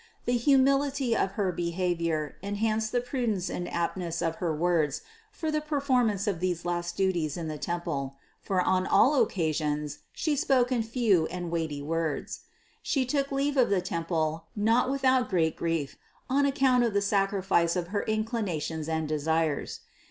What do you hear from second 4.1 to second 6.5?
of her words for the performance of